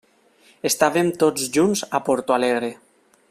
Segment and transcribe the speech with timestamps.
[0.69, 2.73] Estàvem tots junts a Porto Alegre.